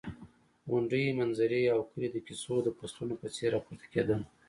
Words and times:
غونډۍ، 0.69 1.03
منظرې 1.19 1.61
او 1.73 1.79
کلي 1.89 2.07
د 2.11 2.17
کیسو 2.27 2.55
د 2.63 2.67
فصلونو 2.77 3.15
په 3.21 3.27
څېر 3.35 3.49
راپورته 3.55 3.85
کېدل. 3.93 4.19